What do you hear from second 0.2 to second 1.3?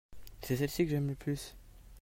c'est celle-ci que j'aime le